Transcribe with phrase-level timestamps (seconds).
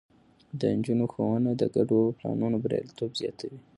[0.59, 3.59] د نجونو ښوونه د ګډو پلانونو برياليتوب زياتوي.